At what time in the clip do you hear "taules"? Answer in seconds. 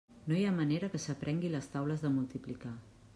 1.75-2.05